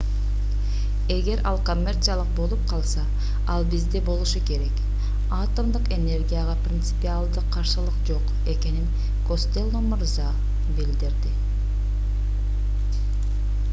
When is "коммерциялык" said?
1.65-2.29